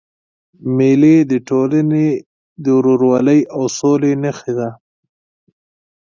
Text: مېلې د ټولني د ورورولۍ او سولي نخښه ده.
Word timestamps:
مېلې 0.75 1.15
د 1.31 1.33
ټولني 1.49 2.09
د 2.63 2.65
ورورولۍ 2.77 3.39
او 3.55 3.61
سولي 3.77 4.13
نخښه 4.21 4.53
ده. 4.59 4.69